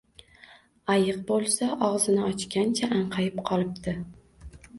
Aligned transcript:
Ayiq 0.93 1.19
bo’lsa, 1.27 1.67
og’zini 1.89 2.25
ochgancha 2.31 2.91
anqayib 2.97 3.39
qolibdi 3.53 3.97